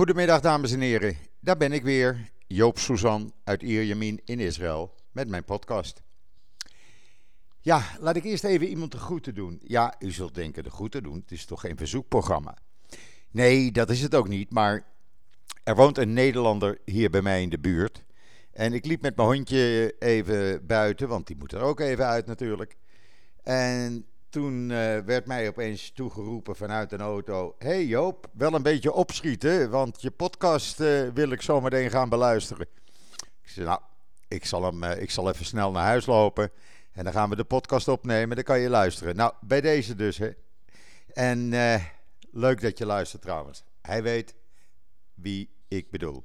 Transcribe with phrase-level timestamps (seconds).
[0.00, 5.28] Goedemiddag dames en heren, daar ben ik weer, Joop Suzan uit Ierjemien in Israël met
[5.28, 6.02] mijn podcast.
[7.60, 9.60] Ja, laat ik eerst even iemand de groeten doen.
[9.62, 12.56] Ja, u zult denken de groeten doen, het is toch geen verzoekprogramma.
[13.30, 14.84] Nee, dat is het ook niet, maar
[15.64, 18.04] er woont een Nederlander hier bij mij in de buurt.
[18.52, 22.26] En ik liep met mijn hondje even buiten, want die moet er ook even uit
[22.26, 22.76] natuurlijk.
[23.42, 28.92] En toen uh, werd mij opeens toegeroepen vanuit een auto: Hey Joop, wel een beetje
[28.92, 32.66] opschieten, want je podcast uh, wil ik zometeen gaan beluisteren.
[33.42, 33.80] Ik zei: Nou,
[34.28, 36.50] ik zal, hem, uh, ik zal even snel naar huis lopen
[36.92, 38.36] en dan gaan we de podcast opnemen.
[38.36, 39.16] Dan kan je luisteren.
[39.16, 40.18] Nou, bij deze dus.
[40.18, 40.30] Hè.
[41.12, 41.48] En
[42.30, 43.64] leuk dat je luistert trouwens.
[43.82, 44.34] Hij weet
[45.14, 46.24] wie ik bedoel.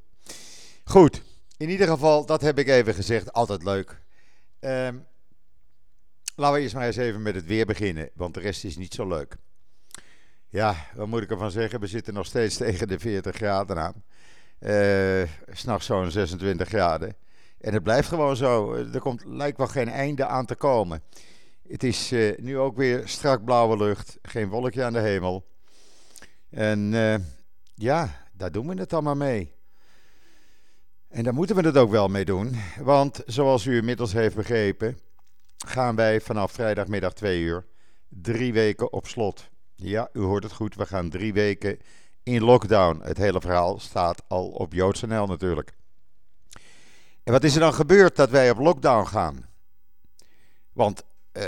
[0.84, 1.22] Goed,
[1.58, 3.34] in ieder geval, dat heb ik even gezegd.
[3.34, 4.02] Altijd leuk.
[4.60, 5.06] Um,
[6.36, 8.94] Laten we eerst maar eens even met het weer beginnen, want de rest is niet
[8.94, 9.36] zo leuk.
[10.50, 11.80] Ja, wat moet ik ervan zeggen?
[11.80, 14.04] We zitten nog steeds tegen de 40 graden aan.
[14.60, 17.16] Uh, S'nachts zo'n 26 graden.
[17.60, 18.74] En het blijft gewoon zo.
[18.74, 21.02] Er komt, lijkt wel geen einde aan te komen.
[21.68, 25.46] Het is uh, nu ook weer strak blauwe lucht, geen wolkje aan de hemel.
[26.50, 27.16] En uh,
[27.76, 29.54] ja, daar doen we het allemaal mee.
[31.10, 32.56] En daar moeten we het ook wel mee doen.
[32.80, 34.98] Want zoals u inmiddels heeft begrepen,
[35.58, 37.66] gaan wij vanaf vrijdagmiddag 2 uur
[38.08, 39.50] drie weken op slot.
[39.76, 41.80] Ja, u hoort het goed, we gaan drie weken
[42.24, 43.02] in lockdown.
[43.04, 45.74] Het hele verhaal staat al op JoodsNL natuurlijk.
[47.24, 49.50] En wat is er dan gebeurd dat wij op lockdown gaan?
[50.74, 51.44] Want uh,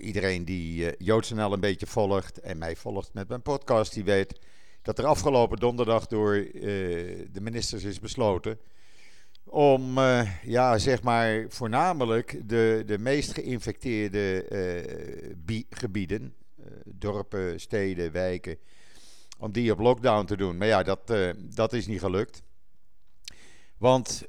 [0.00, 4.40] iedereen die uh, JoodsNL een beetje volgt en mij volgt met mijn podcast, die weet
[4.82, 6.52] dat er afgelopen donderdag door uh,
[7.32, 8.58] de ministers is besloten
[9.52, 14.46] om, uh, ja, zeg maar, voornamelijk de, de meest geïnfecteerde
[15.46, 18.58] uh, gebieden, uh, dorpen, steden, wijken,
[19.38, 20.56] om die op lockdown te doen.
[20.56, 22.42] Maar ja, dat, dat is niet gelukt.
[23.78, 24.22] Want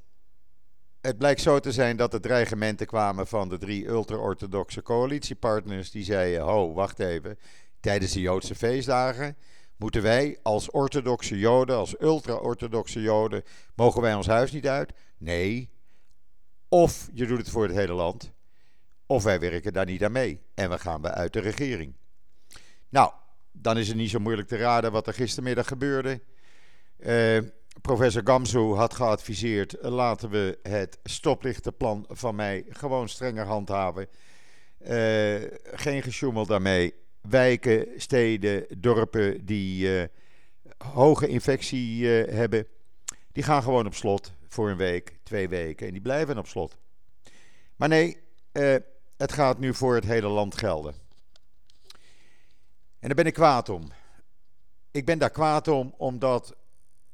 [1.02, 5.92] het blijkt zo te zijn dat er dreigementen kwamen van de drie ultra-orthodoxe coalitiepartners.
[5.92, 7.38] Die zeiden: Ho, wacht even.
[7.80, 9.36] Tijdens de Joodse feestdagen
[9.78, 13.44] moeten wij als orthodoxe Joden, als ultra-orthodoxe Joden,
[13.76, 14.94] mogen wij ons huis niet uit?
[15.24, 15.70] Nee.
[16.70, 18.32] Of je doet het voor het hele land,
[19.06, 21.94] of wij werken daar niet aan mee en we gaan we uit de regering.
[22.90, 23.12] Nou,
[23.52, 26.22] dan is het niet zo moeilijk te raden wat er gistermiddag gebeurde.
[27.00, 27.40] Uh,
[27.82, 34.08] professor Gamzu had geadviseerd: laten we het stoplichtenplan van mij gewoon strenger handhaven.
[34.82, 40.04] Uh, geen gesjoemel daarmee wijken, steden, dorpen die uh,
[40.78, 42.68] hoge infectie hebben,
[43.32, 46.78] die gaan gewoon op slot voor een week, twee weken en die blijven op slot.
[47.76, 48.18] Maar nee,
[48.54, 48.76] uh,
[49.18, 50.94] het gaat nu voor het hele land gelden.
[53.00, 53.92] En daar ben ik kwaad om.
[54.92, 56.56] Ik ben daar kwaad om omdat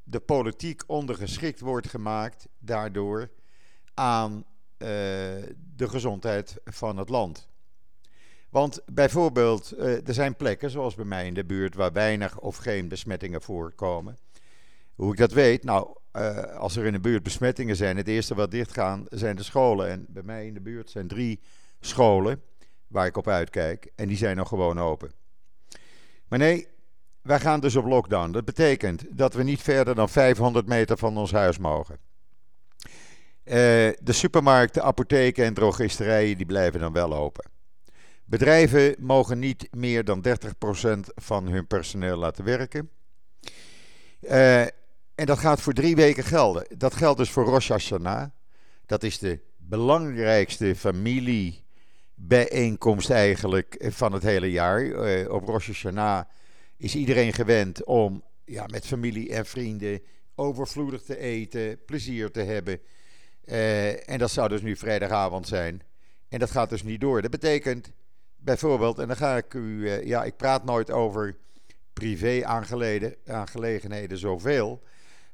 [0.04, 3.30] de politiek ondergeschikt wordt gemaakt daardoor
[3.94, 4.46] aan
[5.76, 7.48] de gezondheid van het land.
[8.50, 12.58] Want bijvoorbeeld, uh, er zijn plekken, zoals bij mij in de buurt, waar weinig of
[12.58, 14.18] geen besmettingen voorkomen.
[15.00, 15.64] Hoe ik dat weet?
[15.64, 19.44] Nou, uh, als er in de buurt besmettingen zijn, het eerste wat dichtgaan zijn de
[19.44, 19.90] scholen.
[19.90, 21.40] En bij mij in de buurt zijn drie
[21.80, 22.42] scholen
[22.88, 23.92] waar ik op uitkijk.
[23.96, 25.12] En die zijn nog gewoon open.
[26.28, 26.68] Maar nee,
[27.22, 28.32] wij gaan dus op lockdown.
[28.32, 31.98] Dat betekent dat we niet verder dan 500 meter van ons huis mogen.
[33.44, 33.54] Uh,
[34.00, 37.50] de supermarkten, apotheken en drogisterijen die blijven dan wel open.
[38.26, 42.90] Bedrijven mogen niet meer dan 30% van hun personeel laten werken.
[44.22, 44.66] Uh,
[45.20, 46.66] en dat gaat voor drie weken gelden.
[46.78, 48.30] Dat geldt dus voor Rosh Hashanah.
[48.86, 54.84] Dat is de belangrijkste familiebijeenkomst eigenlijk van het hele jaar.
[54.84, 56.26] Uh, op Rosh Hashanah
[56.78, 60.02] is iedereen gewend om ja, met familie en vrienden
[60.36, 62.80] overvloedig te eten, plezier te hebben.
[63.46, 65.82] Uh, en dat zou dus nu vrijdagavond zijn.
[66.30, 67.22] En dat gaat dus niet door.
[67.22, 67.92] Dat betekent
[68.42, 71.38] Bijvoorbeeld, en dan ga ik u, ja, ik praat nooit over
[71.94, 74.82] privé-aangelegenheden zoveel.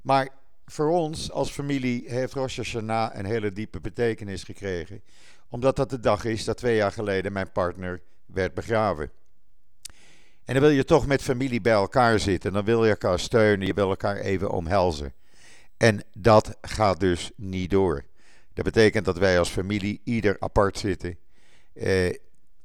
[0.05, 0.29] Maar
[0.65, 5.01] voor ons als familie heeft Rosh een hele diepe betekenis gekregen.
[5.49, 9.11] Omdat dat de dag is dat twee jaar geleden mijn partner werd begraven.
[10.43, 12.53] En dan wil je toch met familie bij elkaar zitten.
[12.53, 15.13] Dan wil je elkaar steunen, je wil elkaar even omhelzen.
[15.77, 18.05] En dat gaat dus niet door.
[18.53, 21.17] Dat betekent dat wij als familie ieder apart zitten.
[21.73, 22.07] Eh,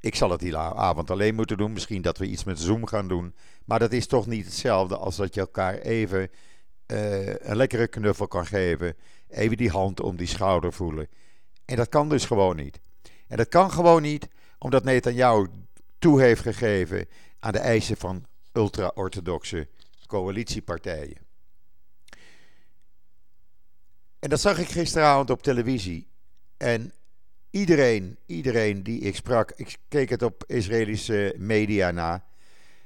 [0.01, 1.73] ik zal het die avond alleen moeten doen.
[1.73, 3.35] Misschien dat we iets met Zoom gaan doen.
[3.65, 6.31] Maar dat is toch niet hetzelfde als dat je elkaar even
[6.91, 8.95] uh, een lekkere knuffel kan geven.
[9.29, 11.09] Even die hand om die schouder voelen.
[11.65, 12.81] En dat kan dus gewoon niet.
[13.27, 14.29] En dat kan gewoon niet
[14.59, 15.47] omdat Netanyahu
[15.99, 17.07] toe heeft gegeven
[17.39, 19.69] aan de eisen van ultra-orthodoxe
[20.07, 21.17] coalitiepartijen.
[24.19, 26.09] En dat zag ik gisteravond op televisie.
[26.57, 26.93] En
[27.51, 32.25] iedereen, iedereen die ik sprak, ik keek het op Israëlische media na.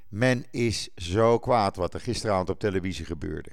[0.08, 3.50] Men is zo kwaad wat er gisteravond op televisie gebeurde.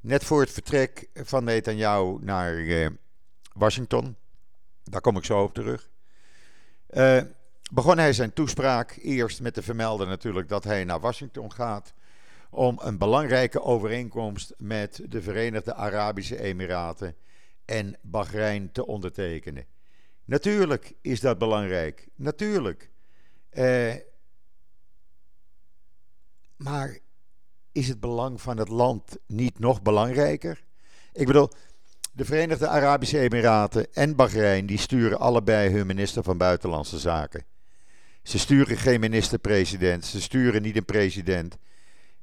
[0.00, 2.88] Net voor het vertrek van Netanyahu naar uh,
[3.52, 4.16] Washington,
[4.84, 5.90] daar kom ik zo op terug,
[6.90, 7.22] uh,
[7.70, 11.94] begon hij zijn toespraak eerst met te vermelden natuurlijk dat hij naar Washington gaat
[12.50, 17.16] om een belangrijke overeenkomst met de Verenigde Arabische Emiraten
[17.64, 19.66] en Bahrein te ondertekenen.
[20.24, 22.90] Natuurlijk is dat belangrijk, natuurlijk.
[23.52, 23.94] Uh,
[26.56, 26.98] maar
[27.78, 30.62] is het belang van het land niet nog belangrijker?
[31.12, 31.48] Ik bedoel,
[32.12, 37.44] de Verenigde Arabische Emiraten en Bahrein die sturen allebei hun minister van Buitenlandse Zaken.
[38.22, 41.56] Ze sturen geen minister-president, ze sturen niet een president.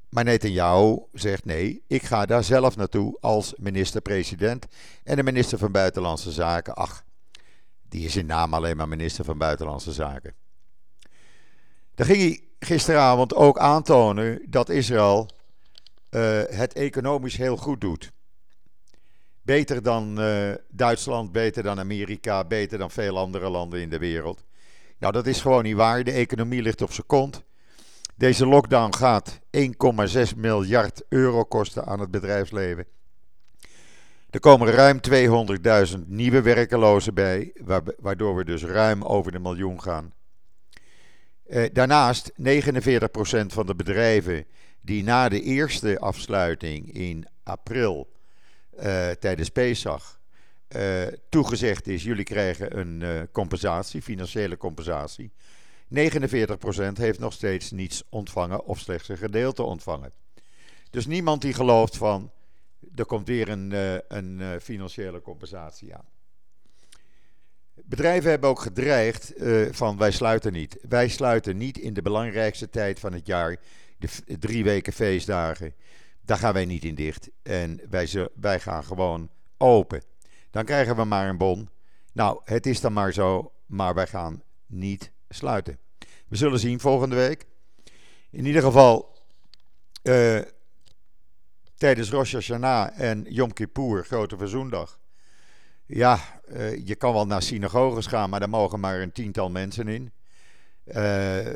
[0.10, 4.66] Maar Netanyahu zegt nee, ik ga daar zelf naartoe als minister-president.
[5.04, 7.04] En de minister van Buitenlandse Zaken, ach,
[7.90, 10.34] die is in naam alleen maar minister van Buitenlandse Zaken.
[11.96, 15.30] Daar ging hij gisteravond ook aantonen dat Israël
[16.50, 18.12] het economisch heel goed doet.
[19.42, 24.44] Beter dan uh, Duitsland, beter dan Amerika, beter dan veel andere landen in de wereld.
[24.98, 26.04] Nou, dat is gewoon niet waar.
[26.04, 27.44] De economie ligt op zijn kont.
[28.16, 32.86] Deze lockdown gaat 1,6 miljard euro kosten aan het bedrijfsleven.
[34.30, 35.00] Er komen ruim
[35.96, 37.54] 200.000 nieuwe werkelozen bij,
[38.00, 40.14] waardoor we dus ruim over de miljoen gaan.
[41.48, 44.46] Eh, daarnaast 49% van de bedrijven
[44.86, 48.12] die na de eerste afsluiting in april
[48.78, 50.20] uh, tijdens Pesach
[50.76, 55.32] uh, toegezegd is: jullie krijgen een uh, compensatie, financiële compensatie.
[55.88, 55.98] 49%
[56.94, 60.12] heeft nog steeds niets ontvangen of slechts een gedeelte ontvangen.
[60.90, 62.32] Dus niemand die gelooft van
[62.96, 63.74] er komt weer een,
[64.08, 66.06] een financiële compensatie aan.
[67.74, 69.34] Bedrijven hebben ook gedreigd
[69.72, 70.78] van wij sluiten niet.
[70.82, 73.58] Wij sluiten niet in de belangrijkste tijd van het jaar,
[73.98, 75.74] de drie weken feestdagen.
[76.22, 77.30] Daar gaan wij niet in dicht.
[77.44, 80.02] En wij, wij gaan gewoon open.
[80.52, 81.70] Dan krijgen we maar een bon.
[82.14, 85.80] Nou, het is dan maar zo, maar wij gaan niet sluiten.
[86.28, 87.46] We zullen zien volgende week.
[88.30, 89.16] In ieder geval,
[90.04, 90.42] uh,
[91.76, 95.00] tijdens Rosh Hashanah en Yom Kippur, Grote Verzoendag,
[95.86, 99.88] ja, uh, je kan wel naar synagoges gaan, maar daar mogen maar een tiental mensen
[99.88, 100.12] in.
[100.86, 101.48] Uh,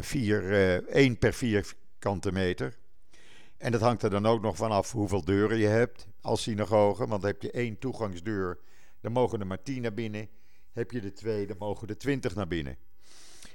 [0.00, 0.52] vier,
[0.88, 2.76] één per vierkante meter.
[3.56, 7.06] En dat hangt er dan ook nog vanaf hoeveel deuren je hebt als synagoge.
[7.06, 8.58] Want heb je één toegangsdeur,
[9.00, 10.28] dan mogen er maar tien naar binnen.
[10.72, 12.76] Heb je de twee, dan mogen er twintig naar binnen.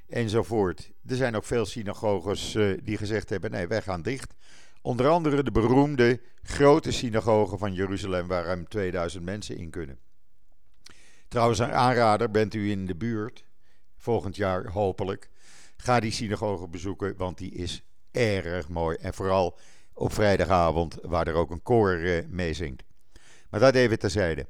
[0.08, 0.92] Enzovoort.
[1.06, 4.34] Er zijn ook veel synagoges die gezegd hebben: nee, wij gaan dicht.
[4.82, 10.00] Onder andere de beroemde grote synagoge van Jeruzalem, waar ruim 2000 mensen in kunnen.
[11.28, 13.46] Trouwens, een aanrader, bent u in de buurt,
[13.98, 15.30] volgend jaar hopelijk,
[15.82, 18.98] ga die synagoge bezoeken, want die is erg mooi.
[18.98, 19.58] En vooral
[19.94, 22.84] op vrijdagavond, waar er ook een koor eh, meezingt.
[23.50, 24.48] Maar dat even terzijde.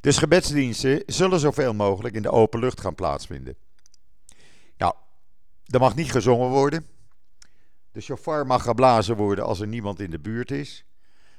[0.00, 3.56] Dus gebedsdiensten zullen zoveel mogelijk in de open lucht gaan plaatsvinden.
[4.76, 4.94] Nou,
[5.66, 6.86] er mag niet gezongen worden.
[7.92, 10.84] De chauffeur mag geblazen worden als er niemand in de buurt is.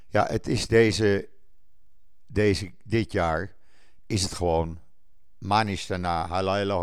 [0.08, 1.30] Ja, het is deze,
[2.28, 3.56] deze, dit jaar
[4.06, 4.80] is het gewoon
[5.40, 6.76] Manishtana Halayla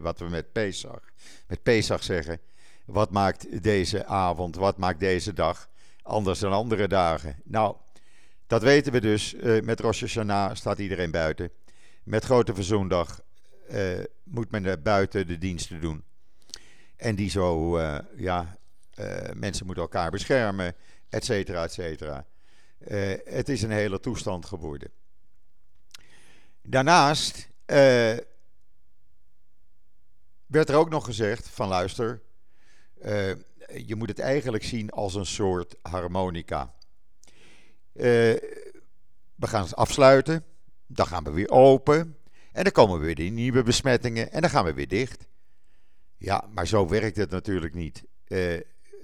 [0.00, 1.00] wat we met Pesach,
[1.46, 2.40] met Pesach zeggen.
[2.84, 5.68] Wat maakt deze avond, wat maakt deze dag
[6.02, 7.36] anders dan andere dagen?
[7.44, 7.76] Nou,
[8.46, 9.34] dat weten we dus.
[9.34, 11.50] Uh, met Rosh Hashanah staat iedereen buiten.
[12.02, 13.20] Met Grote Verzoendag
[13.70, 16.04] uh, moet men buiten de diensten doen.
[16.96, 18.58] En die zo, uh, ja,
[19.34, 20.74] mensen moeten elkaar beschermen,
[21.08, 22.26] et cetera, et cetera.
[23.24, 24.90] Het is een hele toestand geworden.
[26.62, 27.47] Daarnaast
[30.46, 32.22] werd er ook nog gezegd van luister,
[33.86, 36.74] je moet het eigenlijk zien als een soort harmonica.
[37.92, 40.44] we gaan het afsluiten,
[40.86, 42.16] dan gaan we weer open
[42.52, 45.26] en dan komen weer die nieuwe besmettingen en dan gaan we weer dicht.
[46.16, 48.04] Ja, maar zo werkt het natuurlijk niet.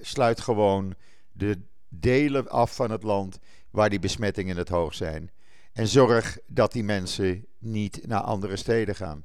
[0.00, 0.94] Sluit gewoon
[1.32, 3.38] de delen af van het land
[3.70, 5.30] waar die besmettingen het hoog zijn.
[5.74, 9.24] En zorg dat die mensen niet naar andere steden gaan.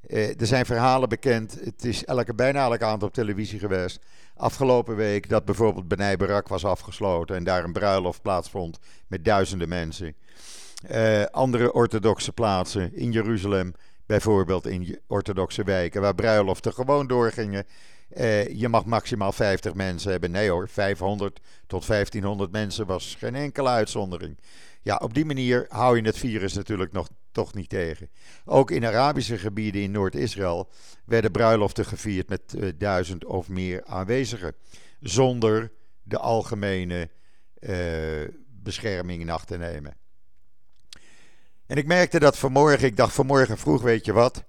[0.00, 4.00] Eh, er zijn verhalen bekend, het is elke, bijna elke avond op televisie geweest.
[4.34, 9.68] Afgelopen week dat bijvoorbeeld Benai Barak was afgesloten en daar een bruiloft plaatsvond met duizenden
[9.68, 10.14] mensen.
[10.86, 13.74] Eh, andere orthodoxe plaatsen in Jeruzalem,
[14.06, 17.66] bijvoorbeeld in orthodoxe wijken, waar bruiloften gewoon doorgingen
[18.08, 20.30] Eh, je mag maximaal 50 mensen hebben.
[20.30, 24.38] Nee hoor, 500 tot 1500 mensen was geen enkele uitzondering.
[24.86, 28.10] Ja, op die manier hou je het virus natuurlijk nog toch niet tegen.
[28.44, 30.68] Ook in Arabische gebieden in Noord-Israël
[31.04, 34.54] werden bruiloften gevierd met uh, duizend of meer aanwezigen.
[35.00, 37.10] Zonder de algemene
[37.60, 38.28] uh,
[38.62, 39.96] bescherming in acht te nemen.
[41.66, 44.44] En ik merkte dat vanmorgen, ik dacht vanmorgen vroeg, weet je wat,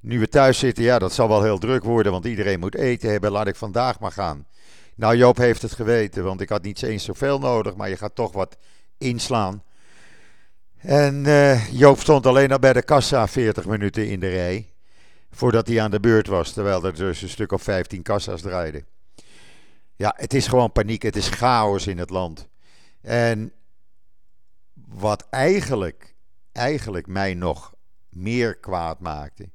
[0.00, 3.10] nu we thuis zitten, ja, dat zal wel heel druk worden, want iedereen moet eten
[3.10, 4.46] hebben, laat ik vandaag maar gaan.
[4.94, 8.14] Nou, Joop heeft het geweten, want ik had niet eens zoveel nodig, maar je gaat
[8.14, 8.56] toch wat
[8.98, 9.62] inslaan.
[10.80, 14.72] En uh, Joop stond alleen al bij de kassa 40 minuten in de rij,
[15.30, 18.86] voordat hij aan de beurt was, terwijl er dus een stuk of 15 kassa's draaiden.
[19.96, 22.48] Ja, het is gewoon paniek, het is chaos in het land.
[23.00, 23.52] En
[24.74, 26.14] wat eigenlijk,
[26.52, 27.74] eigenlijk mij nog
[28.08, 29.48] meer kwaad maakte,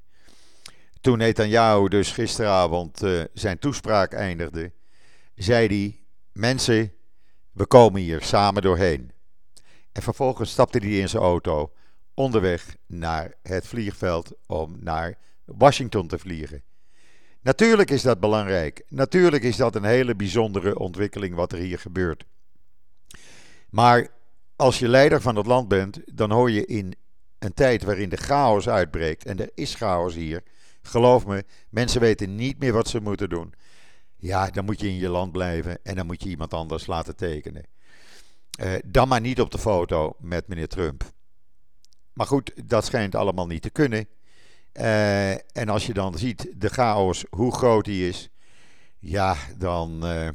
[1.00, 4.72] toen Netanyahu dus gisteravond uh, zijn toespraak eindigde,
[5.34, 6.00] zei hij:
[6.32, 6.92] Mensen,
[7.52, 9.14] we komen hier samen doorheen.
[9.96, 11.72] En vervolgens stapte hij in zijn auto
[12.14, 16.62] onderweg naar het vliegveld om naar Washington te vliegen.
[17.40, 18.84] Natuurlijk is dat belangrijk.
[18.88, 22.24] Natuurlijk is dat een hele bijzondere ontwikkeling wat er hier gebeurt.
[23.70, 24.08] Maar
[24.56, 26.94] als je leider van het land bent, dan hoor je in
[27.38, 30.42] een tijd waarin de chaos uitbreekt, en er is chaos hier,
[30.82, 33.54] geloof me, mensen weten niet meer wat ze moeten doen.
[34.16, 37.16] Ja, dan moet je in je land blijven en dan moet je iemand anders laten
[37.16, 37.74] tekenen.
[38.56, 41.04] Uh, dan maar niet op de foto met meneer Trump.
[42.12, 44.08] Maar goed, dat schijnt allemaal niet te kunnen.
[44.72, 48.30] Uh, en als je dan ziet de chaos, hoe groot die is,
[48.98, 50.28] ja, dan, uh,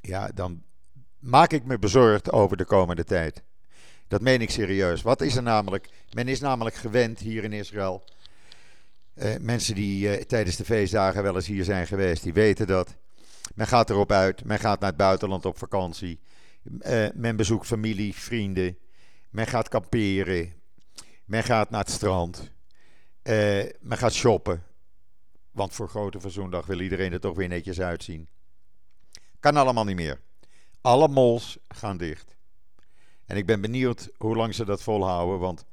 [0.00, 0.62] ja, dan
[1.18, 3.42] maak ik me bezorgd over de komende tijd.
[4.08, 5.02] Dat meen ik serieus.
[5.02, 5.88] Wat is er namelijk?
[6.10, 8.04] Men is namelijk gewend hier in Israël.
[9.40, 12.96] Mensen die tijdens de feestdagen wel eens hier zijn geweest, die weten dat.
[13.54, 16.20] Men gaat erop uit, men gaat naar het buitenland op vakantie.
[17.14, 18.78] Men bezoekt familie, vrienden.
[19.30, 20.52] Men gaat kamperen.
[21.24, 22.52] Men gaat naar het strand.
[23.22, 24.62] Uh, men gaat shoppen.
[25.50, 28.28] Want voor Grote Verzoendag wil iedereen er toch weer netjes uitzien.
[29.40, 30.20] Kan allemaal niet meer.
[30.80, 32.36] Alle malls gaan dicht.
[33.24, 35.38] En ik ben benieuwd hoe lang ze dat volhouden.
[35.38, 35.64] Want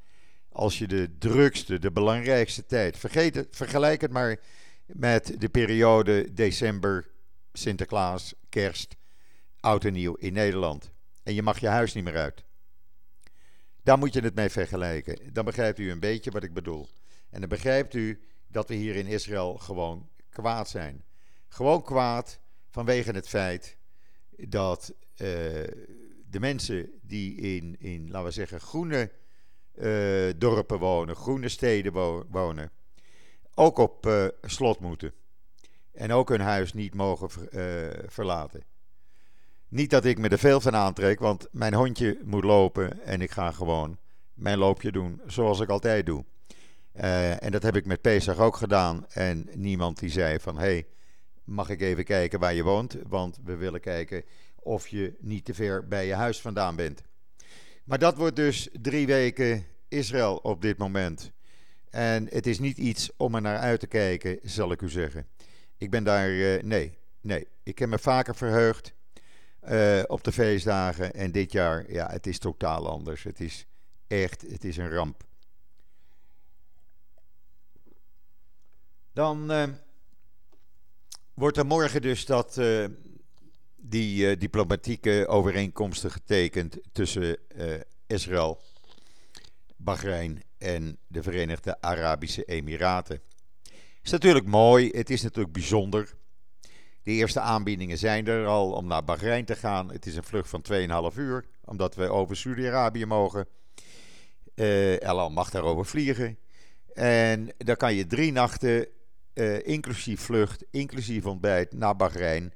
[0.51, 2.97] als je de drukste, de belangrijkste tijd.
[2.97, 4.39] Vergeet vergelijk het maar
[4.85, 7.09] met de periode december,
[7.53, 8.96] Sinterklaas, Kerst,
[9.67, 10.91] Oud en Nieuw in Nederland.
[11.23, 12.43] En je mag je huis niet meer uit.
[13.83, 15.33] Daar moet je het mee vergelijken.
[15.33, 16.87] Dan begrijpt u een beetje wat ik bedoel.
[17.29, 21.03] En dan begrijpt u dat we hier in Israël gewoon kwaad zijn.
[21.47, 23.77] Gewoon kwaad vanwege het feit
[24.29, 25.27] dat uh,
[26.29, 29.11] de mensen die in, in, laten we zeggen, groene
[29.75, 31.93] uh, dorpen wonen, groene steden
[32.29, 32.71] wonen,
[33.53, 35.13] ook op uh, slot moeten.
[35.91, 37.29] En ook hun huis niet mogen
[38.09, 38.63] verlaten.
[39.69, 43.31] Niet dat ik me er veel van aantrek, want mijn hondje moet lopen en ik
[43.31, 43.97] ga gewoon
[44.33, 46.25] mijn loopje doen zoals ik altijd doe.
[46.95, 49.05] Uh, en dat heb ik met Pesach ook gedaan.
[49.09, 50.87] En niemand die zei van, hey,
[51.43, 52.97] mag ik even kijken waar je woont?
[53.07, 54.23] Want we willen kijken
[54.55, 57.01] of je niet te ver bij je huis vandaan bent.
[57.83, 61.31] Maar dat wordt dus drie weken Israël op dit moment.
[61.89, 65.27] En het is niet iets om er naar uit te kijken, zal ik u zeggen.
[65.77, 67.47] Ik ben daar, uh, nee, nee.
[67.63, 68.95] Ik heb me vaker verheugd
[69.69, 71.13] uh, op de feestdagen.
[71.13, 73.23] En dit jaar, ja, het is totaal anders.
[73.23, 73.65] Het is
[74.07, 75.23] echt, het is een ramp.
[79.13, 79.63] Dan uh,
[81.33, 82.85] wordt er morgen dus dat, uh,
[83.75, 87.37] die diplomatieke overeenkomsten getekend tussen
[88.07, 88.61] Israël,
[89.75, 93.21] Bahrein en de Verenigde Arabische Emiraten.
[94.01, 96.15] Is natuurlijk mooi, het is natuurlijk bijzonder.
[97.07, 99.91] De eerste aanbiedingen zijn er al om naar Bahrein te gaan.
[99.91, 100.65] Het is een vlucht van
[101.11, 103.47] 2,5 uur, omdat we over Saudi-Arabië mogen.
[104.55, 106.37] Uh, Elan mag daarover vliegen.
[106.93, 108.87] En dan kan je drie nachten
[109.33, 112.53] uh, inclusief vlucht, inclusief ontbijt naar Bahrein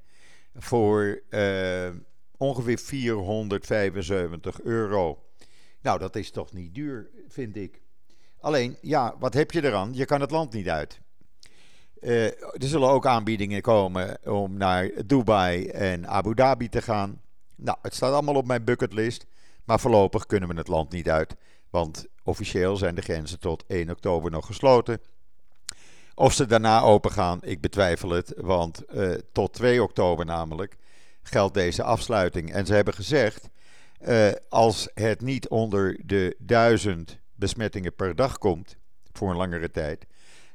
[0.56, 1.90] voor uh,
[2.38, 5.24] ongeveer 475 euro.
[5.82, 7.82] Nou, dat is toch niet duur, vind ik.
[8.40, 9.94] Alleen, ja, wat heb je eraan?
[9.94, 11.01] Je kan het land niet uit.
[12.02, 17.22] Uh, er zullen ook aanbiedingen komen om naar Dubai en Abu Dhabi te gaan.
[17.56, 19.26] Nou, het staat allemaal op mijn bucketlist.
[19.64, 21.36] Maar voorlopig kunnen we het land niet uit.
[21.70, 25.00] Want officieel zijn de grenzen tot 1 oktober nog gesloten.
[26.16, 28.34] Of ze daarna open gaan, ik betwijfel het.
[28.38, 30.78] Want uh, tot 2 oktober namelijk
[31.24, 32.54] geldt deze afsluiting.
[32.54, 33.50] En ze hebben gezegd,
[34.08, 38.76] uh, als het niet onder de 1000 besmettingen per dag komt,
[39.12, 40.06] voor een langere tijd,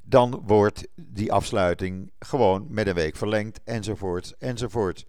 [0.08, 5.04] dan wordt die afsluiting gewoon met een week verlengd, enzovoort, enzovoort.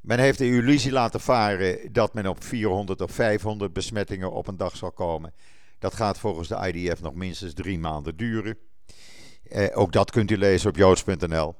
[0.00, 4.56] Men heeft de illusie laten varen dat men op 400 of 500 besmettingen op een
[4.56, 5.34] dag zal komen.
[5.78, 8.58] Dat gaat volgens de IDF nog minstens drie maanden duren.
[9.42, 11.54] Eh, ook dat kunt u lezen op joods.nl.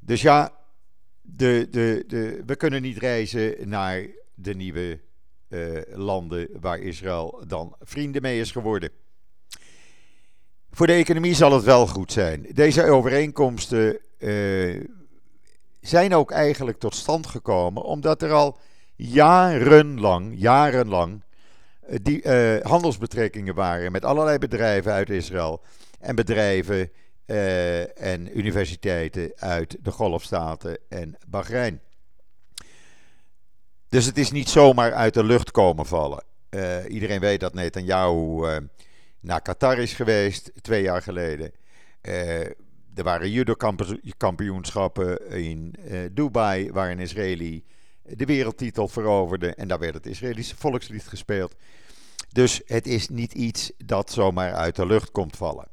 [0.00, 0.52] Dus ja,
[1.20, 5.00] de, de, de, we kunnen niet reizen naar de nieuwe
[5.48, 8.90] uh, landen waar Israël dan vrienden mee is geworden.
[10.74, 12.46] Voor de economie zal het wel goed zijn.
[12.52, 14.84] Deze overeenkomsten uh,
[15.80, 18.58] zijn ook eigenlijk tot stand gekomen omdat er al
[18.96, 21.22] jarenlang, jarenlang
[21.88, 22.28] uh, die,
[22.62, 25.62] handelsbetrekkingen waren met allerlei bedrijven uit Israël
[26.00, 26.90] en bedrijven
[27.94, 31.80] en universiteiten uit de Golfstaten en Bahrein.
[33.88, 36.24] Dus het is niet zomaar uit de lucht komen vallen.
[36.88, 38.60] Iedereen weet dat Netanyahu
[39.22, 41.52] naar Qatar is geweest, twee jaar geleden.
[42.02, 42.40] Uh,
[42.94, 45.74] er waren judo-kampioenschappen in
[46.12, 47.64] Dubai, waar een Israëli
[48.02, 49.54] de wereldtitel veroverde.
[49.54, 51.54] En daar werd het Israëlische volkslied gespeeld.
[52.32, 55.68] Dus het is niet iets dat zomaar uit de lucht komt vallen.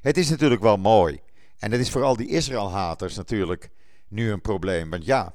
[0.00, 1.20] Het is natuurlijk wel mooi.
[1.58, 3.70] En het is voor al die Israël-haters natuurlijk
[4.08, 4.90] nu een probleem.
[4.90, 5.34] Want ja,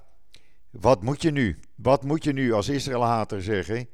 [0.70, 1.60] wat moet je nu?
[1.76, 3.90] Wat moet je nu als Israël-hater zeggen?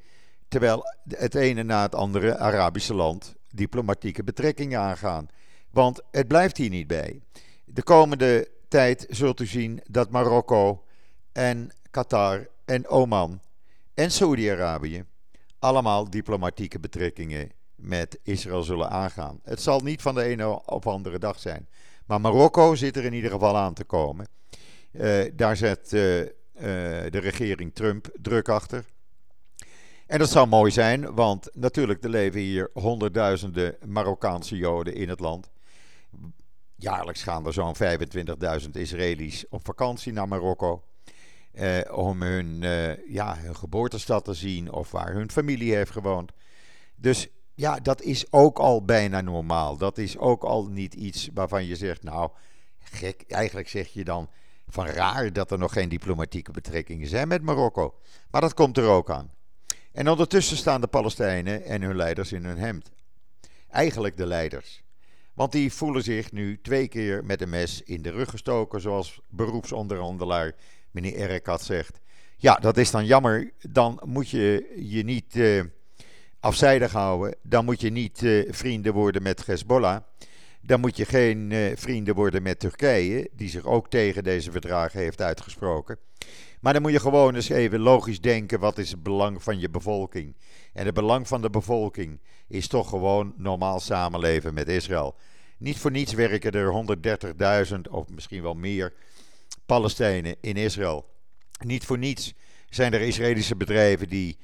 [0.48, 5.28] Terwijl het ene na het andere Arabische land diplomatieke betrekkingen aangaan.
[5.70, 7.22] Want het blijft hier niet bij.
[7.66, 10.84] De komende tijd zult u zien dat Marokko
[11.32, 13.42] en Qatar en Oman
[13.94, 15.06] en Saudi-Arabië
[15.64, 19.40] allemaal diplomatieke betrekkingen met Israël zullen aangaan.
[19.44, 21.68] Het zal niet van de ene op de andere dag zijn.
[22.06, 24.28] Maar Marokko zit er in ieder geval aan te komen.
[24.92, 26.28] Uh, daar zet uh, uh,
[27.10, 28.86] de regering Trump druk achter.
[30.14, 35.50] En dat zou mooi zijn, want natuurlijk leven hier honderdduizenden Marokkaanse Joden in het land.
[36.76, 37.76] Jaarlijks gaan er zo'n
[38.64, 40.84] 25.000 Israëli's op vakantie naar Marokko.
[41.52, 46.32] Eh, om hun, eh, ja, hun geboortestad te zien of waar hun familie heeft gewoond.
[46.96, 49.78] Dus ja, dat is ook al bijna normaal.
[49.78, 52.32] Dat is ook al niet iets waarvan je zegt, nou,
[52.80, 53.24] gek.
[53.28, 54.30] Eigenlijk zeg je dan
[54.68, 57.96] van raar dat er nog geen diplomatieke betrekkingen zijn met Marokko.
[58.32, 59.32] Maar dat komt er ook aan.
[59.94, 62.92] En ondertussen staan de Palestijnen en hun leiders in hun hemd.
[63.70, 64.84] Eigenlijk de leiders.
[65.34, 69.22] Want die voelen zich nu twee keer met een mes in de rug gestoken, zoals
[69.30, 70.56] beroepsonderhandelaar
[70.92, 72.00] meneer Erekat zegt.
[72.38, 73.52] Ja, dat is dan jammer.
[73.62, 75.64] Dan moet je je niet uh,
[76.40, 77.36] afzijdig houden.
[77.42, 80.02] Dan moet je niet uh, vrienden worden met Hezbollah.
[80.62, 85.00] Dan moet je geen uh, vrienden worden met Turkije, die zich ook tegen deze verdragen
[85.00, 85.98] heeft uitgesproken.
[86.64, 89.70] Maar dan moet je gewoon eens even logisch denken: wat is het belang van je
[89.70, 90.36] bevolking?
[90.74, 95.16] En het belang van de bevolking is toch gewoon normaal samenleven met Israël.
[95.58, 96.86] Niet voor niets werken er
[97.74, 98.94] 130.000 of misschien wel meer
[99.66, 101.06] Palestijnen in Israël.
[101.66, 102.34] Niet voor niets
[102.70, 104.38] zijn er Israëlische bedrijven die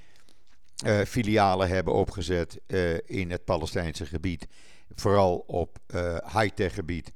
[0.86, 4.48] uh, filialen hebben opgezet uh, in het Palestijnse gebied.
[4.96, 7.12] Vooral op uh, high-tech gebied.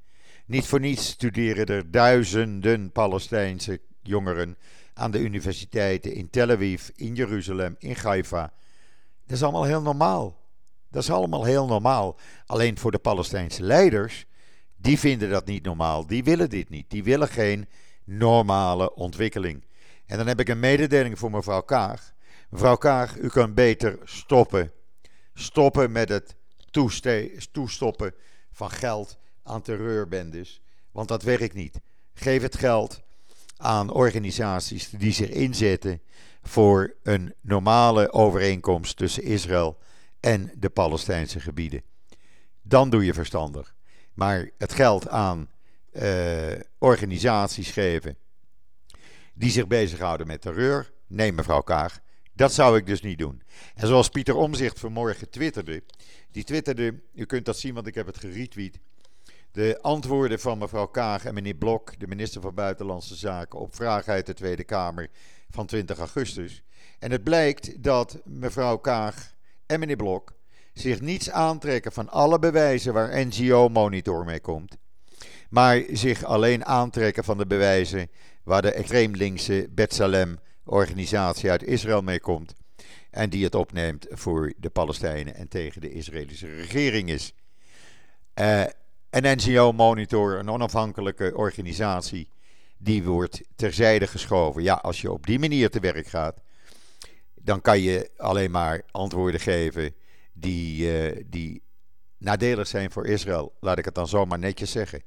[0.46, 4.58] Niet voor niets studeren er duizenden Palestijnse jongeren
[4.94, 8.54] aan de universiteiten in Tel Aviv, in Jeruzalem, in Haifa.
[9.26, 10.42] Dat is allemaal heel normaal.
[10.90, 12.18] Dat is allemaal heel normaal.
[12.46, 14.26] Alleen voor de Palestijnse leiders,
[14.76, 16.08] die vinden dat niet normaal.
[16.08, 16.90] Die willen dit niet.
[16.90, 17.68] Die willen geen
[18.04, 19.66] normale ontwikkeling.
[20.06, 22.14] En dan heb ik een mededeling voor mevrouw Kaag.
[22.50, 24.72] Mevrouw Kaag, u kunt beter stoppen.
[25.34, 26.36] Stoppen met het
[27.52, 28.14] toestoppen
[28.52, 30.62] van geld aan terreurbendes.
[30.92, 31.82] Want dat werkt niet.
[32.14, 33.02] Geef het geld
[33.64, 36.02] aan organisaties die zich inzetten
[36.42, 39.78] voor een normale overeenkomst tussen Israël
[40.20, 41.82] en de Palestijnse gebieden.
[42.62, 43.76] Dan doe je verstandig.
[44.14, 45.50] Maar het geld aan
[45.94, 48.18] uh, organisaties geven
[49.34, 52.00] die zich bezighouden met terreur, nee mevrouw Kaag,
[52.34, 53.44] dat zou ik dus niet doen.
[53.76, 55.84] En zoals Pieter Omzicht vanmorgen twitterde,
[56.32, 58.80] die twitterde, u kunt dat zien want ik heb het geretweet,
[59.54, 64.14] de antwoorden van mevrouw Kaag en meneer Blok, de minister van Buitenlandse Zaken, op vragen
[64.14, 65.10] uit de Tweede Kamer
[65.50, 66.64] van 20 augustus.
[67.00, 69.34] En het blijkt dat mevrouw Kaag
[69.66, 70.34] en meneer Blok
[70.74, 74.78] zich niets aantrekken van alle bewijzen waar NGO-monitor mee komt,
[75.50, 78.10] maar zich alleen aantrekken van de bewijzen
[78.44, 82.54] waar de extreem linkse Betsalem-organisatie uit Israël mee komt
[83.12, 87.34] en die het opneemt voor de Palestijnen en tegen de Israëlische regering is.
[88.40, 88.64] Uh,
[89.14, 92.30] een NGO-monitor, een onafhankelijke organisatie,
[92.78, 94.64] die wordt terzijde geschoven.
[94.64, 96.42] Ja, als je op die manier te werk gaat,
[97.36, 99.96] dan kan je alleen maar antwoorden geven
[100.34, 101.62] die, uh, die
[102.18, 103.54] nadelig zijn voor Israël.
[103.60, 105.04] Laat ik het dan zomaar netjes zeggen.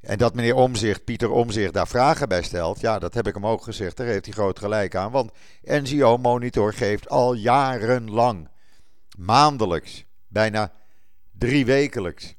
[0.00, 3.46] En dat meneer Omzicht, Pieter Omzicht, daar vragen bij stelt, ja, dat heb ik hem
[3.46, 5.10] ook gezegd, daar heeft hij groot gelijk aan.
[5.10, 8.48] Want NGO Monitor geeft al jarenlang,
[9.18, 10.72] maandelijks, bijna
[11.38, 12.34] drie wekelijks,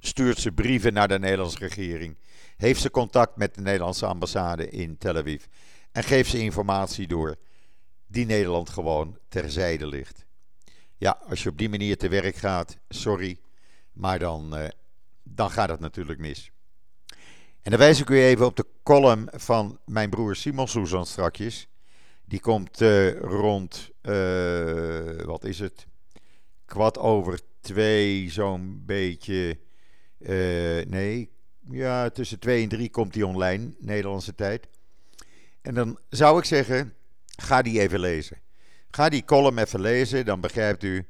[0.00, 2.16] stuurt ze brieven naar de Nederlandse regering.
[2.56, 5.44] Heeft ze contact met de Nederlandse ambassade in Tel Aviv.
[5.92, 7.36] En geeft ze informatie door
[8.06, 10.26] die Nederland gewoon terzijde ligt.
[10.96, 13.38] Ja, als je op die manier te werk gaat, sorry,
[13.92, 14.68] maar dan, uh,
[15.22, 16.50] dan gaat het natuurlijk mis.
[17.62, 21.68] En dan wijs ik u even op de column van mijn broer Simon Soezan strakjes.
[22.24, 25.86] Die komt uh, rond, uh, wat is het,
[26.64, 29.58] kwart over twee zo'n beetje,
[30.88, 31.30] nee,
[31.70, 34.68] ja, tussen twee en drie komt die online, Nederlandse tijd.
[35.62, 36.94] En dan zou ik zeggen,
[37.36, 38.38] ga die even lezen.
[38.90, 41.06] Ga die column even lezen, dan begrijpt u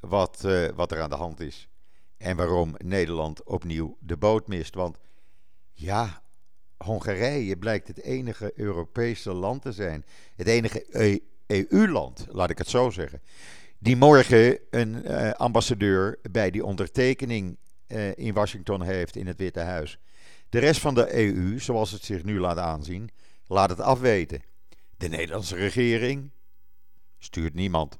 [0.00, 1.68] wat, uh, wat er aan de hand is.
[2.16, 4.74] En waarom Nederland opnieuw de boot mist.
[4.74, 4.98] Want
[5.72, 6.22] ja,
[6.76, 10.04] Hongarije blijkt het enige Europese land te zijn.
[10.36, 13.22] Het enige EU-land, laat ik het zo zeggen.
[13.78, 17.56] Die morgen een uh, ambassadeur bij die ondertekening
[17.92, 19.98] uh, in Washington heeft in het Witte Huis.
[20.48, 23.10] De rest van de EU, zoals het zich nu laat aanzien,
[23.46, 24.42] laat het afweten.
[24.96, 26.30] De Nederlandse regering
[27.18, 27.98] stuurt niemand.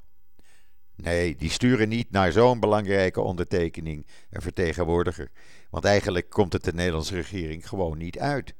[0.95, 5.31] Nee, die sturen niet naar zo'n belangrijke ondertekening een vertegenwoordiger.
[5.71, 8.55] Want eigenlijk komt het de Nederlandse regering gewoon niet uit.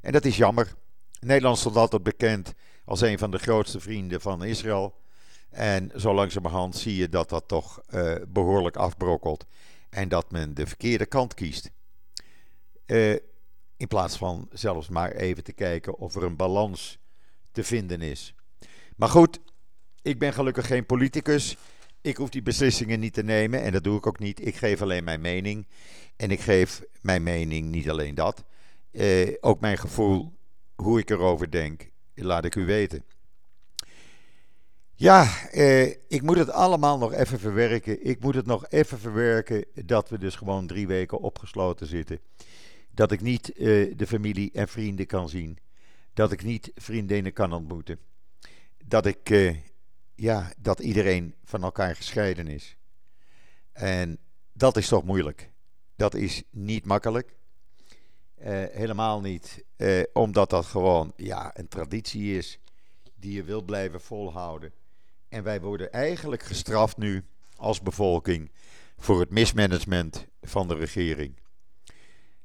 [0.00, 0.74] En dat is jammer.
[1.20, 2.54] Nederland stond altijd bekend
[2.84, 4.94] als een van de grootste vrienden van Israël.
[5.50, 9.46] En zo langzamerhand zie je dat dat toch uh, behoorlijk afbrokkelt.
[9.90, 11.70] En dat men de verkeerde kant kiest.
[12.86, 13.16] Uh,
[13.76, 16.98] in plaats van zelfs maar even te kijken of er een balans
[17.52, 18.34] te vinden is.
[18.96, 19.40] Maar goed,
[20.02, 21.56] ik ben gelukkig geen politicus.
[22.00, 24.46] Ik hoef die beslissingen niet te nemen en dat doe ik ook niet.
[24.46, 25.66] Ik geef alleen mijn mening.
[26.16, 28.44] En ik geef mijn mening niet alleen dat.
[28.90, 30.38] Eh, ook mijn gevoel,
[30.74, 33.04] hoe ik erover denk, laat ik u weten.
[35.00, 38.06] Ja, eh, ik moet het allemaal nog even verwerken.
[38.06, 42.20] Ik moet het nog even verwerken dat we dus gewoon drie weken opgesloten zitten.
[42.90, 45.58] Dat ik niet eh, de familie en vrienden kan zien.
[46.14, 47.98] Dat ik niet vriendinnen kan ontmoeten.
[48.84, 49.56] Dat ik eh,
[50.14, 52.76] ja, dat iedereen van elkaar gescheiden is.
[53.72, 54.18] En
[54.52, 55.50] dat is toch moeilijk.
[55.96, 57.34] Dat is niet makkelijk.
[58.38, 62.58] Uh, helemaal niet, uh, omdat dat gewoon ja, een traditie is
[63.14, 64.72] die je wil blijven volhouden.
[65.30, 67.24] En wij worden eigenlijk gestraft nu
[67.56, 68.50] als bevolking
[68.98, 71.38] voor het mismanagement van de regering.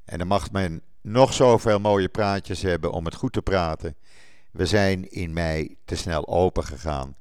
[0.03, 3.95] En dan mag men nog zoveel mooie praatjes hebben om het goed te praten.
[4.51, 7.15] We zijn in mei te snel open gegaan.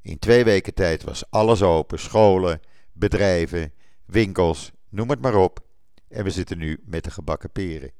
[0.00, 2.60] In twee weken tijd was alles open: scholen,
[2.92, 3.72] bedrijven,
[4.04, 5.66] winkels, noem het maar op.
[6.08, 7.92] En we zitten nu met de gebakken peren.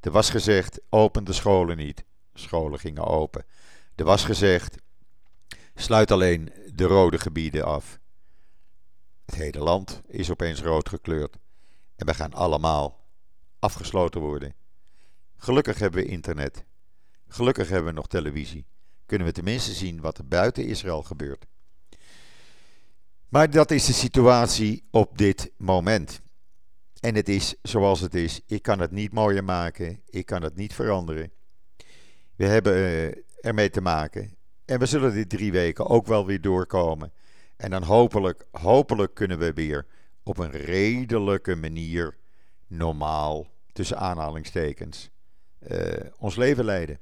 [0.00, 2.04] Er was gezegd: open de scholen niet.
[2.34, 3.44] Scholen gingen open.
[3.94, 4.76] Er was gezegd:
[5.82, 7.98] sluit alleen de rode gebieden af.
[9.24, 11.36] Het hele land is opeens rood gekleurd.
[11.96, 13.06] En we gaan allemaal
[13.58, 14.54] afgesloten worden.
[15.36, 16.64] Gelukkig hebben we internet.
[17.28, 18.66] Gelukkig hebben we nog televisie
[19.12, 21.46] kunnen we tenminste zien wat er buiten Israël gebeurt.
[23.28, 26.20] Maar dat is de situatie op dit moment.
[27.00, 28.40] En het is zoals het is.
[28.46, 30.02] Ik kan het niet mooier maken.
[30.10, 31.32] Ik kan het niet veranderen.
[32.36, 34.36] We hebben uh, ermee te maken.
[34.64, 37.12] En we zullen die drie weken ook wel weer doorkomen.
[37.56, 39.86] En dan hopelijk, hopelijk kunnen we weer
[40.22, 42.16] op een redelijke manier,
[42.66, 45.10] normaal, tussen aanhalingstekens,
[45.68, 46.98] uh, ons leven leiden.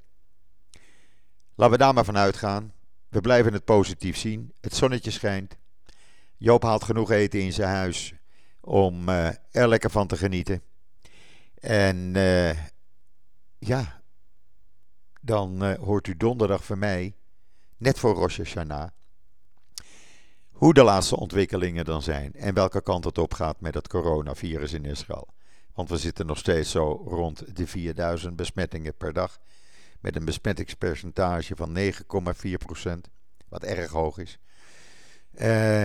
[1.54, 2.72] Laten we daar maar van uitgaan.
[3.08, 4.52] We blijven het positief zien.
[4.60, 5.56] Het zonnetje schijnt.
[6.36, 8.14] Joop haalt genoeg eten in zijn huis
[8.60, 10.62] om uh, er lekker van te genieten.
[11.54, 12.52] En uh,
[13.58, 14.02] ja,
[15.20, 17.14] dan hoort u donderdag van mij,
[17.80, 18.88] net voor Rosh Hashanah,
[20.50, 24.72] hoe de laatste ontwikkelingen dan zijn en welke kant het op gaat met het coronavirus
[24.72, 25.28] in Israël.
[25.74, 29.38] Want we zitten nog steeds zo rond de 4000 besmettingen per dag
[30.00, 32.92] met een besmettingspercentage van 9,4%,
[33.48, 34.38] wat erg hoog is.
[35.34, 35.84] Uh,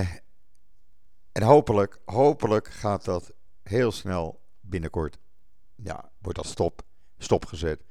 [1.31, 5.17] en hopelijk, hopelijk gaat dat heel snel binnenkort,
[5.75, 6.81] ja, wordt dat stop,
[7.17, 7.83] stopgezet.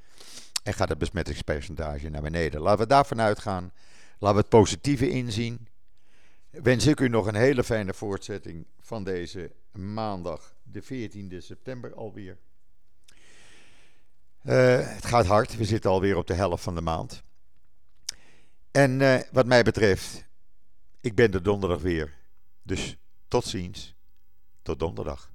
[0.63, 2.61] En gaat het besmettingspercentage naar beneden.
[2.61, 3.73] Laten we daarvan uitgaan.
[4.19, 5.69] Laten we het positieve inzien.
[6.51, 12.39] Wens ik u nog een hele fijne voortzetting van deze maandag, de 14e september alweer.
[14.43, 15.57] Uh, het gaat hard.
[15.57, 17.23] We zitten alweer op de helft van de maand.
[18.71, 20.27] En uh, wat mij betreft,
[21.01, 22.15] ik ben er donderdag weer.
[22.63, 22.97] Dus
[23.29, 23.95] tot ziens.
[24.63, 25.34] Tot donderdag.